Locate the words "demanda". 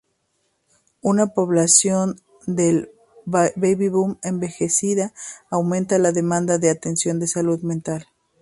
6.11-6.57